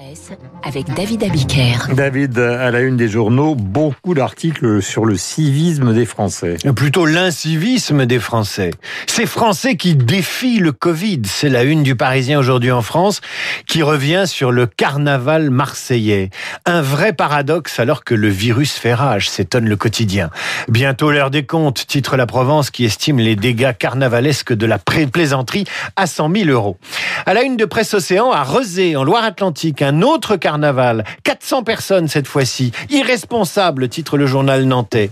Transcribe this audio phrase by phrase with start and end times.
[0.00, 0.30] presse
[0.62, 1.94] avec David Abiker.
[1.94, 6.56] David, à la une des journaux, beaucoup d'articles sur le civisme des Français.
[6.74, 8.70] Plutôt l'incivisme des Français.
[9.06, 11.22] Ces Français qui défient le Covid.
[11.24, 13.20] C'est la une du Parisien aujourd'hui en France
[13.66, 16.30] qui revient sur le carnaval marseillais.
[16.66, 20.30] Un vrai paradoxe alors que le virus fait rage, s'étonne le quotidien.
[20.68, 25.64] Bientôt l'heure des comptes, titre la Provence qui estime les dégâts carnavalesques de la plaisanterie
[25.96, 26.78] à 100 000 euros.
[27.26, 31.04] À la une de Presse Océan, à Rezé, en Loire-Atlantique, un autre carnaval.
[31.24, 32.72] 400 personnes cette fois-ci.
[32.90, 35.10] Irresponsable, titre le journal nantais.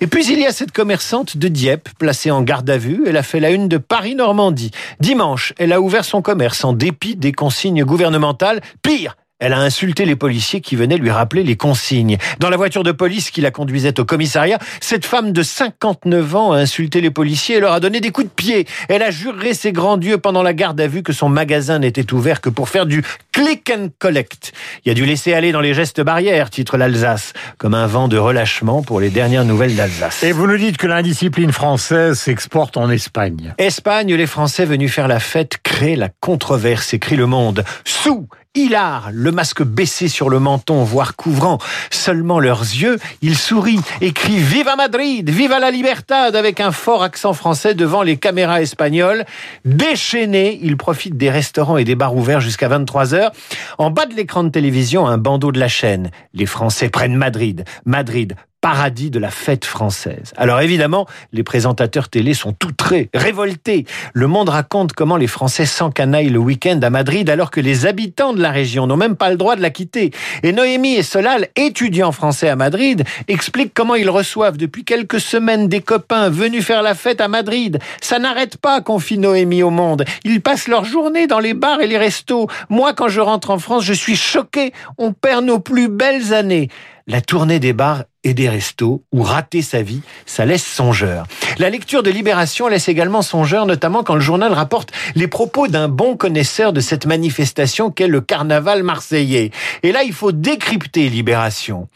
[0.00, 3.04] Et puis il y a cette commerçante de Dieppe, placée en garde à vue.
[3.06, 4.70] Elle a fait la une de Paris-Normandie.
[5.00, 8.60] Dimanche, elle a ouvert son commerce en dépit des consignes gouvernementales.
[8.82, 12.16] Pire, elle a insulté les policiers qui venaient lui rappeler les consignes.
[12.40, 16.52] Dans la voiture de police qui la conduisait au commissariat, cette femme de 59 ans
[16.52, 18.66] a insulté les policiers et leur a donné des coups de pied.
[18.88, 22.14] Elle a juré ses grands dieux pendant la garde à vue que son magasin n'était
[22.14, 24.52] ouvert que pour faire du click and collect.
[24.84, 28.08] Il y a dû laisser aller dans les gestes barrières, titre l'Alsace, comme un vent
[28.08, 30.22] de relâchement pour les dernières nouvelles d'Alsace.
[30.22, 33.52] Et vous nous dites que l'indiscipline française s'exporte en Espagne.
[33.58, 37.64] Espagne, les Français venus faire la fête créent la controverse, écrit Le Monde.
[37.84, 38.26] Sous
[38.56, 41.58] hilar, le masque baissé sur le menton, voire couvrant
[41.90, 47.02] seulement leurs yeux, ils sourient et crient Viva Madrid, Viva la Libertad avec un fort
[47.02, 49.24] accent français devant les caméras espagnoles.
[49.64, 53.32] Déchaînés, ils profitent des restaurants et des bars ouverts jusqu'à 23 heures.
[53.78, 56.10] En bas de l'écran de télévision, un bandeau de la chaîne.
[56.34, 57.64] Les Français prennent Madrid.
[57.84, 60.32] Madrid, paradis de la fête française.
[60.36, 63.86] Alors évidemment, les présentateurs télé sont outrés, révoltés.
[64.12, 68.32] Le Monde raconte comment les Français s'encanaillent le week-end à Madrid alors que les habitants
[68.32, 70.10] de la région n'ont même pas le droit de la quitter.
[70.42, 75.68] Et Noémie et Solal, étudiants français à Madrid, expliquent comment ils reçoivent depuis quelques semaines
[75.68, 77.78] des copains venus faire la fête à Madrid.
[78.00, 80.04] Ça n'arrête pas, confie Noémie au Monde.
[80.24, 82.48] Ils passent leur journée dans les bars et les restos.
[82.68, 84.72] Moi, quand je rentre en France, je suis choqué.
[84.98, 86.68] On perd nos plus belles années.
[87.06, 91.26] La tournée des bars et des restos ou rater sa vie, ça laisse songeur.
[91.58, 95.86] La lecture de Libération laisse également songeur, notamment quand le journal rapporte les propos d'un
[95.86, 99.52] bon connaisseur de cette manifestation qu'est le carnaval marseillais.
[99.84, 101.88] Et là, il faut décrypter Libération.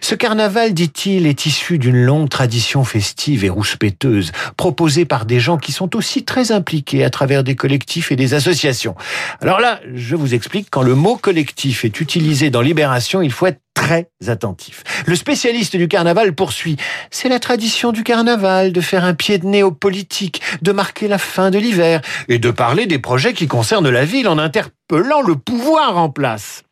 [0.00, 5.58] Ce carnaval, dit-il, est issu d'une longue tradition festive et rouspéteuse, proposée par des gens
[5.58, 8.94] qui sont aussi très impliqués à travers des collectifs et des associations.
[9.42, 13.46] Alors là, je vous explique, quand le mot collectif est utilisé dans Libération, il faut
[13.46, 14.84] être très attentif.
[15.04, 16.76] Le spécialiste du carnaval poursuit.
[17.10, 21.08] C'est la tradition du carnaval de faire un pied de nez aux politiques, de marquer
[21.08, 25.22] la fin de l'hiver et de parler des projets qui concernent la ville en interpellant
[25.22, 26.63] le pouvoir en place.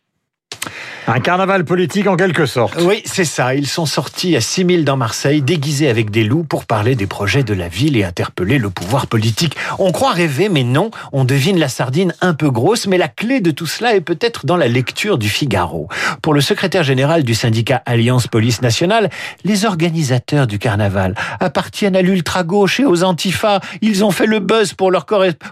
[1.09, 2.81] Un carnaval politique en quelque sorte.
[2.81, 3.57] Oui, c'est ça.
[3.57, 7.43] Ils sont sortis à 6000 dans Marseille, déguisés avec des loups pour parler des projets
[7.43, 9.57] de la ville et interpeller le pouvoir politique.
[9.81, 10.93] On croit rêver, mais non.
[11.13, 14.47] On devine la sardine un peu grosse, mais la clé de tout cela est peut-être
[14.47, 15.89] dans la lecture du Figaro.
[16.23, 19.11] Pour le secrétaire général du syndicat Alliance Police Nationale,
[19.45, 23.61] les organisateurs du carnaval appartiennent à l'ultra-gauche et aux antifas.
[23.81, 25.07] Ils ont fait le buzz pour, leur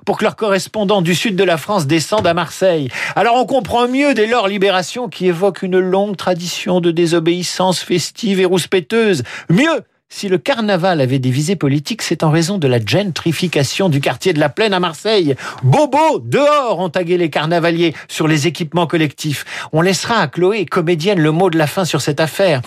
[0.04, 2.88] pour que leurs correspondants du sud de la France descendent à Marseille.
[3.16, 8.40] Alors on comprend mieux dès lors Libération qui évoque une longue tradition de désobéissance festive
[8.40, 9.22] et rouspéteuse.
[9.48, 14.00] Mieux, si le carnaval avait des visées politiques, c'est en raison de la gentrification du
[14.00, 15.36] quartier de la Plaine à Marseille.
[15.62, 19.68] Bobo, dehors, ont tagué les carnavaliers sur les équipements collectifs.
[19.72, 22.60] On laissera à Chloé, comédienne, le mot de la fin sur cette affaire.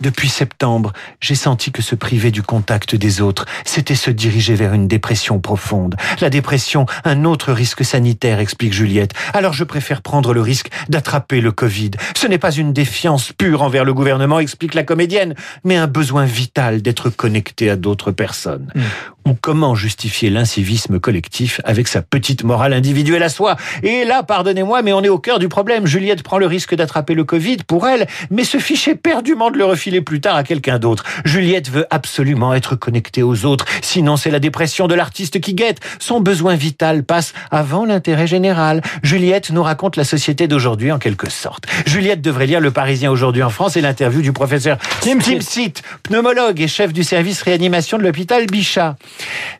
[0.00, 4.72] Depuis septembre, j'ai senti que se priver du contact des autres, c'était se diriger vers
[4.72, 5.94] une dépression profonde.
[6.20, 9.12] La dépression, un autre risque sanitaire, explique Juliette.
[9.34, 11.90] Alors je préfère prendre le risque d'attraper le Covid.
[12.16, 15.34] Ce n'est pas une défiance pure envers le gouvernement, explique la comédienne,
[15.64, 18.72] mais un besoin vital d'être connecté à d'autres personnes.
[18.74, 18.80] Mmh.
[19.26, 24.82] Ou comment justifier l'incivisme collectif avec sa petite morale individuelle à soi Et là, pardonnez-moi,
[24.82, 25.86] mais on est au cœur du problème.
[25.86, 29.64] Juliette prend le risque d'attraper le Covid pour elle, mais se fiche éperdument de le
[29.64, 31.04] refiler plus tard à quelqu'un d'autre.
[31.24, 35.80] Juliette veut absolument être connectée aux autres, sinon c'est la dépression de l'artiste qui guette.
[35.98, 38.80] Son besoin vital passe avant l'intérêt général.
[39.02, 41.66] Juliette nous raconte la société d'aujourd'hui en quelque sorte.
[41.86, 46.60] Juliette devrait lire Le Parisien aujourd'hui en France et l'interview du professeur Tim Sit, pneumologue
[46.60, 48.96] et chef du service réanimation de l'hôpital Bichat.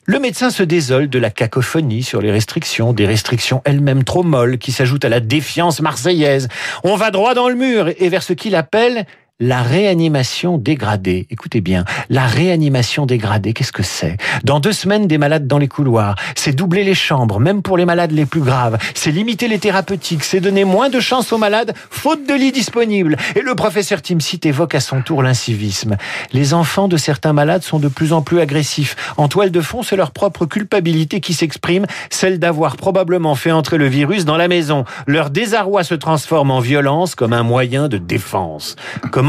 [0.04, 4.58] Le médecin se désole de la cacophonie sur les restrictions, des restrictions elles-mêmes trop molles
[4.58, 6.48] qui s'ajoutent à la défiance marseillaise.
[6.84, 9.06] On va droit dans le mur et vers ce qu'il appelle
[9.40, 11.26] la réanimation dégradée.
[11.30, 14.18] Écoutez bien, la réanimation dégradée, qu'est-ce que c'est?
[14.44, 16.14] Dans deux semaines, des malades dans les couloirs.
[16.36, 18.76] C'est doubler les chambres, même pour les malades les plus graves.
[18.94, 20.24] C'est limiter les thérapeutiques.
[20.24, 23.16] C'est donner moins de chance aux malades, faute de lits disponibles.
[23.34, 25.96] Et le professeur Timsit évoque à son tour l'incivisme.
[26.32, 28.94] Les enfants de certains malades sont de plus en plus agressifs.
[29.16, 33.78] En toile de fond, c'est leur propre culpabilité qui s'exprime, celle d'avoir probablement fait entrer
[33.78, 34.84] le virus dans la maison.
[35.06, 38.76] Leur désarroi se transforme en violence comme un moyen de défense.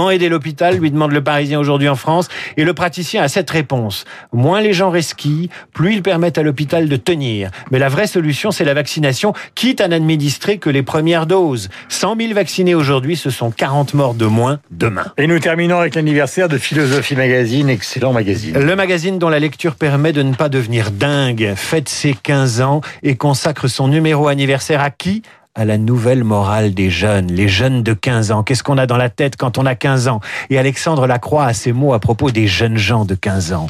[0.10, 2.28] Aider l'hôpital lui demande le Parisien aujourd'hui en France.
[2.58, 4.06] Et le praticien a cette réponse.
[4.34, 7.52] Moins les gens resquillent, plus ils permettent à l'hôpital de tenir.
[7.72, 11.70] Mais la vraie solution, c'est la vaccination, quitte à n'administrer que les premières doses.
[11.90, 15.06] 100 000 vaccinés aujourd'hui, ce sont 40 morts de moins demain.
[15.18, 18.58] Et nous terminons avec l'anniversaire de Philosophie Magazine, excellent magazine.
[18.58, 22.82] Le magazine dont la lecture permet de ne pas devenir dingue, fête ses 15 ans
[23.04, 25.22] et consacre son numéro anniversaire à qui?
[25.54, 28.42] À la nouvelle morale des jeunes, les jeunes de 15 ans.
[28.42, 30.22] Qu'est-ce qu'on a dans la tête quand on a 15 ans?
[30.50, 33.68] Et Alexandre Lacroix a ces mots à propos des jeunes gens de 15 ans.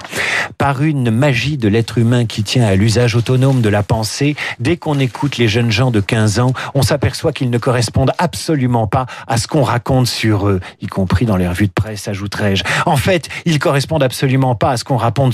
[0.60, 4.78] Par une magie de l'être humain qui tient à l'usage autonome de la pensée, dès
[4.78, 9.08] qu'on écoute les jeunes gens de 15 ans, on s'aperçoit qu'ils ne correspondent absolument pas
[9.28, 12.64] à ce qu'on raconte sur eux, y compris dans les revues de presse, ajouterais-je.
[12.86, 15.34] En fait, ils correspondent absolument pas à ce qu'on raconte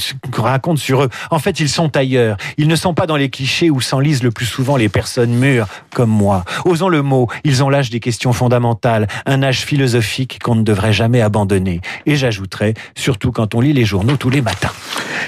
[0.77, 1.09] sur eux.
[1.29, 2.38] En fait, ils sont ailleurs.
[2.57, 5.67] Ils ne sont pas dans les clichés où s'enlisent le plus souvent les personnes mûres,
[5.94, 6.37] comme moi.
[6.66, 10.94] Osons le mot, ils ont l'âge des questions fondamentales, un âge philosophique qu'on ne devrait
[10.94, 11.81] jamais abandonner.
[12.06, 14.72] Et j'ajouterais, surtout quand on lit les journaux tous les matins.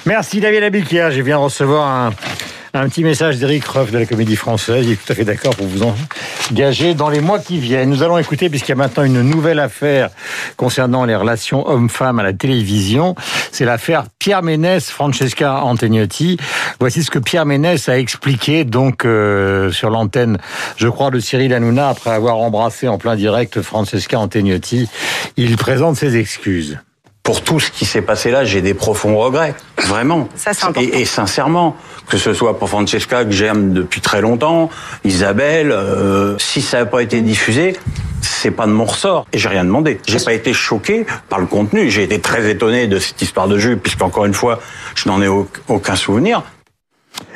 [0.05, 2.13] Merci David Abikia, je viens recevoir un
[2.79, 4.85] un petit message d'Éric Ruff de la Comédie Française.
[4.85, 7.89] Il est tout à fait d'accord pour vous engager dans les mois qui viennent.
[7.89, 10.09] Nous allons écouter, puisqu'il y a maintenant une nouvelle affaire
[10.55, 13.15] concernant les relations hommes-femmes à la télévision.
[13.51, 16.37] C'est l'affaire Pierre Ménès, Francesca Antoniotti.
[16.79, 20.37] Voici ce que Pierre Ménès a expliqué donc euh, sur l'antenne,
[20.77, 24.87] je crois, de Cyril Hanouna après avoir embrassé en plein direct Francesca Antoniotti.
[25.35, 26.79] Il présente ses excuses
[27.29, 29.53] pour tout ce qui s'est passé là, j'ai des profonds regrets,
[29.85, 30.27] vraiment.
[30.33, 31.77] Ça, et, et, sincèrement,
[32.07, 34.71] que ce soit pour Francesca que j'aime depuis très longtemps,
[35.03, 37.75] Isabelle, euh, si ça n'a pas été diffusé,
[38.19, 39.99] c'est pas de mon ressort et j'ai rien demandé.
[40.07, 41.91] J'ai pas été choqué par le contenu.
[41.91, 44.59] J'ai été très étonné de cette histoire de jupe, puisqu'encore une fois,
[44.95, 45.27] je n'en ai
[45.67, 46.41] aucun souvenir.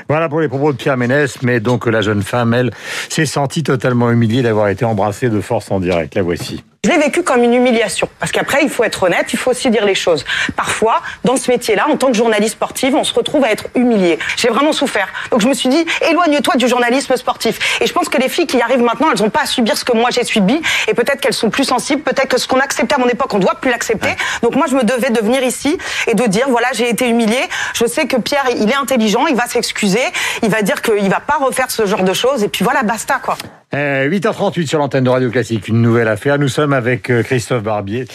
[0.10, 2.72] Voilà pour les propos de Pierre Ménès, mais donc la jeune femme, elle,
[3.10, 6.16] s'est sentie totalement humiliée d'avoir été embrassée de force en direct.
[6.16, 6.64] La voici.
[6.86, 8.10] Je l'ai vécu comme une humiliation.
[8.20, 10.26] Parce qu'après, il faut être honnête, il faut aussi dire les choses.
[10.58, 14.20] Parfois, dans ce métier-là, en tant que journaliste sportive, on se retrouve à être humilié.
[14.36, 15.08] J'ai vraiment souffert.
[15.32, 17.80] Donc je me suis dit, éloigne-toi du journalisme sportif.
[17.80, 19.78] Et je pense que les filles qui y arrivent maintenant, elles n'ont pas à subir
[19.78, 20.62] ce que moi j'ai subi.
[20.90, 22.02] Et peut-être qu'elles sont plus sensibles.
[22.02, 24.18] Peut-être que ce qu'on acceptait à mon époque, on doit plus l'accepter.
[24.42, 25.78] Donc moi, je me devais de venir ici
[26.08, 27.48] et de dire, voilà, j'ai été humilié.
[27.76, 30.04] Je sais que Pierre, il est intelligent, il va s'excuser.
[30.42, 32.44] Il va dire qu'il va pas refaire ce genre de choses.
[32.44, 33.38] Et puis voilà, basta, quoi.
[33.74, 36.38] 8h38 euh, sur l'antenne de Radio Classique, une nouvelle affaire.
[36.38, 38.06] Nous sommes avec euh, Christophe Barbier